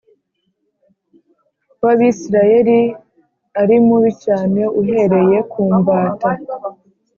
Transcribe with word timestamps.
w 1.83 1.85
Abisirayeli 1.93 2.79
ari 3.61 3.75
mubi 3.85 4.11
cyane 4.25 4.61
uhereye 4.81 5.37
ku 5.51 5.61
mbata 5.77 6.31